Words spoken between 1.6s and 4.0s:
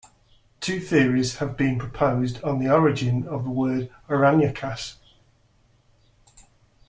proposed on the origin of the word